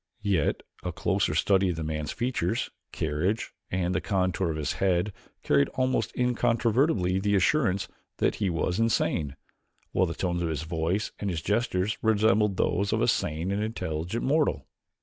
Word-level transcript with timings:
Yet 0.23 0.63
a 0.81 0.91
closer 0.91 1.35
study 1.35 1.69
of 1.69 1.75
the 1.75 1.83
man's 1.83 2.11
features, 2.11 2.71
carriage, 2.91 3.53
and 3.69 3.93
the 3.93 4.01
contour 4.01 4.49
of 4.49 4.57
his 4.57 4.73
head 4.81 5.13
carried 5.43 5.69
almost 5.75 6.11
incontrovertibly 6.17 7.19
the 7.19 7.35
assurance 7.35 7.87
that 8.17 8.33
he 8.37 8.49
was 8.49 8.79
insane, 8.79 9.35
while 9.91 10.07
the 10.07 10.15
tones 10.15 10.41
of 10.41 10.49
his 10.49 10.63
voice 10.63 11.11
and 11.19 11.29
his 11.29 11.43
gestures 11.43 11.99
resembled 12.01 12.57
those 12.57 12.91
of 12.93 12.99
a 13.03 13.07
sane 13.07 13.51
and 13.51 13.61
intelligent 13.61 14.23
mortal. 14.25 14.65